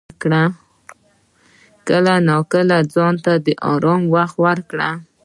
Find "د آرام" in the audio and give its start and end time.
3.45-4.01